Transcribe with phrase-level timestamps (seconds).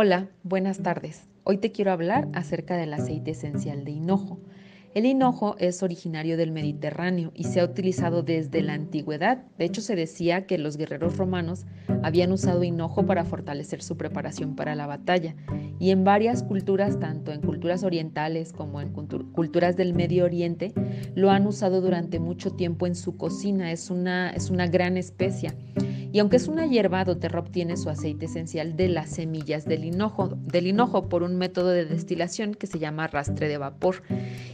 [0.00, 1.26] Hola, buenas tardes.
[1.42, 4.38] Hoy te quiero hablar acerca del aceite esencial de hinojo.
[4.94, 9.44] El hinojo es originario del Mediterráneo y se ha utilizado desde la antigüedad.
[9.58, 11.66] De hecho, se decía que los guerreros romanos
[12.04, 15.34] habían usado hinojo para fortalecer su preparación para la batalla.
[15.80, 20.72] Y en varias culturas, tanto en culturas orientales como en culturas del Medio Oriente,
[21.16, 23.72] lo han usado durante mucho tiempo en su cocina.
[23.72, 25.56] Es una, es una gran especia.
[26.12, 30.28] Y aunque es una hierba, doTERRA obtiene su aceite esencial de las semillas del hinojo,
[30.28, 34.02] del hinojo por un método de destilación que se llama arrastre de vapor.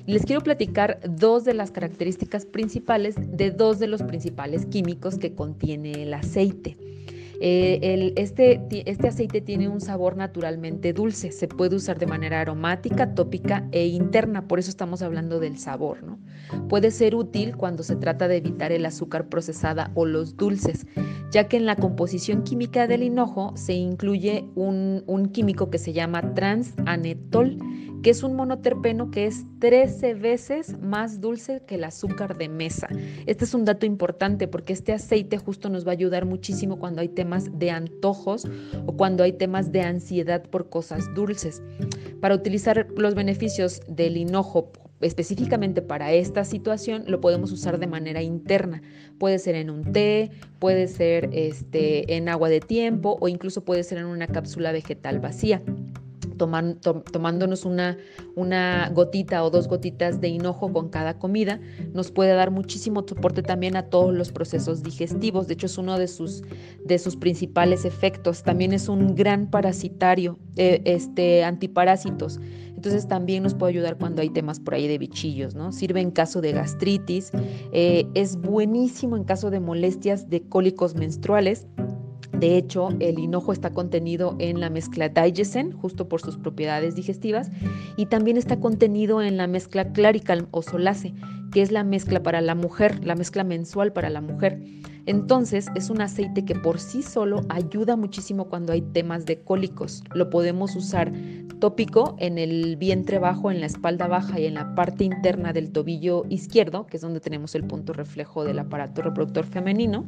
[0.06, 5.18] Y les quiero platicar dos de las características principales de dos de los principales químicos
[5.18, 6.76] que contiene el aceite.
[7.40, 13.14] Eh, este, este aceite tiene un sabor naturalmente dulce, se puede usar de manera aromática,
[13.14, 16.02] tópica e interna, por eso estamos hablando del sabor.
[16.02, 16.18] ¿no?
[16.68, 20.86] Puede ser útil cuando se trata de evitar el azúcar procesada o los dulces,
[21.30, 26.34] ya que en la composición química del hinojo se incluye un, químico que se llama
[26.34, 27.58] transanetol,
[28.02, 32.86] que es un monoterpeno que es 13 veces más dulce que el azúcar de mesa.
[33.24, 37.00] Este es un dato importante porque este aceite justo nos va a ayudar muchísimo cuando
[37.00, 38.46] hay temas de antojos
[38.86, 41.62] o cuando hay temas de ansiedad por cosas dulces.
[42.20, 48.22] Para utilizar los beneficios del hinojo específicamente para esta situación lo podemos usar de manera
[48.22, 48.82] interna.
[49.18, 53.82] Puede ser en un té, puede ser este, en agua de tiempo o incluso puede
[53.82, 55.62] ser en una cápsula vegetal vacía
[56.36, 57.96] tomándonos una,
[58.34, 61.60] una gotita o dos gotitas de hinojo con cada comida,
[61.92, 65.46] nos puede dar muchísimo soporte también a todos los procesos digestivos.
[65.46, 66.42] De hecho, es uno de sus,
[66.84, 68.42] de sus principales efectos.
[68.42, 72.40] También es un gran parasitario, eh, este, antiparásitos.
[72.84, 75.72] Entonces también nos puede ayudar cuando hay temas por ahí de bichillos, ¿no?
[75.72, 77.30] Sirve en caso de gastritis,
[77.72, 81.66] eh, es buenísimo en caso de molestias de cólicos menstruales
[82.44, 87.50] de hecho, el hinojo está contenido en la mezcla Digesen, justo por sus propiedades digestivas,
[87.96, 91.14] y también está contenido en la mezcla Claricalm o Solace,
[91.52, 94.62] que es la mezcla para la mujer, la mezcla mensual para la mujer.
[95.06, 100.04] Entonces, es un aceite que por sí solo ayuda muchísimo cuando hay temas de cólicos.
[100.12, 101.14] Lo podemos usar
[101.60, 105.72] tópico en el vientre bajo, en la espalda baja y en la parte interna del
[105.72, 110.06] tobillo izquierdo, que es donde tenemos el punto reflejo del aparato reproductor femenino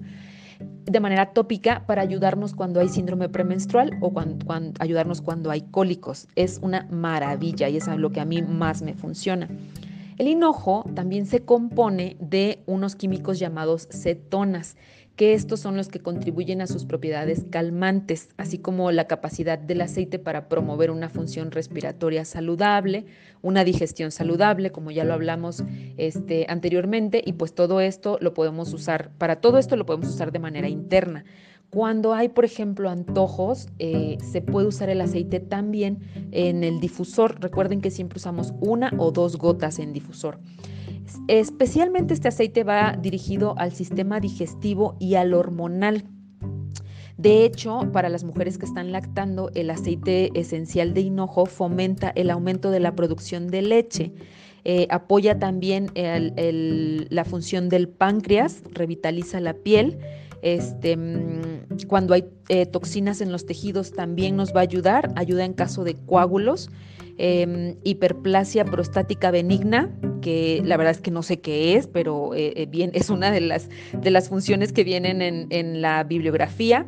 [0.60, 4.46] de manera tópica para ayudarnos cuando hay síndrome premenstrual o cuando,
[4.78, 6.28] ayudarnos cuando hay cólicos.
[6.36, 9.48] Es una maravilla y es lo que a mí más me funciona.
[10.18, 14.76] El hinojo también se compone de unos químicos llamados cetonas
[15.16, 19.80] que estos son los que contribuyen a sus propiedades calmantes, así como la capacidad del
[19.80, 23.06] aceite para promover una función respiratoria saludable,
[23.40, 25.64] una digestión saludable, como ya lo hablamos
[25.96, 30.32] este, anteriormente, y pues todo esto lo podemos usar, para todo esto lo podemos usar
[30.32, 31.24] de manera interna.
[31.70, 35.98] Cuando hay, por ejemplo, antojos, eh, se puede usar el aceite también
[36.30, 37.40] en el difusor.
[37.40, 40.38] Recuerden que siempre usamos una o dos gotas en difusor.
[41.28, 46.04] Especialmente este aceite va dirigido al sistema digestivo y al hormonal.
[47.16, 52.30] De hecho, para las mujeres que están lactando, el aceite esencial de hinojo fomenta el
[52.30, 54.12] aumento de la producción de leche.
[54.64, 59.98] Eh, apoya también la función del páncreas, revitaliza la piel.
[60.42, 65.44] Este, mm, cuando hay eh, toxinas en los tejidos también nos va a ayudar, ayuda
[65.44, 66.70] en caso de coágulos.
[67.18, 72.52] Em, hiperplasia prostática benigna, que la verdad es que no sé qué es, pero eh,
[72.56, 76.86] eh, bien, es una de las, de las funciones que vienen en, en la bibliografía.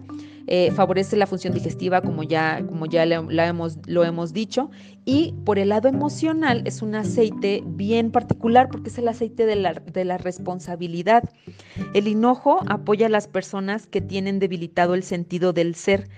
[0.51, 4.71] Eh, favorece la función digestiva, como ya, como ya hemos, lo hemos dicho.
[5.05, 9.57] Y por el lado emocional es un aceite bien particular porque es el aceite de
[9.57, 11.23] la, de la responsabilidad.
[11.93, 16.09] El hinojo apoya a las personas que tienen debilitado el sentido del ser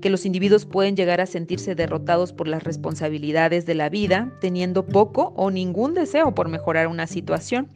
[0.00, 4.84] que los individuos pueden llegar a sentirse derrotados por las responsabilidades de la vida, teniendo
[4.84, 7.68] poco o ningún deseo por mejorar una situación.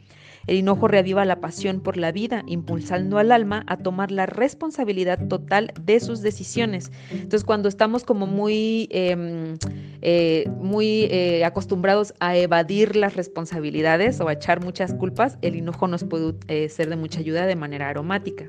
[0.47, 5.27] El hinojo reaviva la pasión por la vida, impulsando al alma a tomar la responsabilidad
[5.27, 6.91] total de sus decisiones.
[7.11, 9.57] Entonces, cuando estamos como muy, em,
[10.01, 15.87] eh, muy eh, acostumbrados a evadir las responsabilidades o a echar muchas culpas, el hinojo
[15.87, 18.47] nos puede eh, ser de mucha ayuda de manera aromática.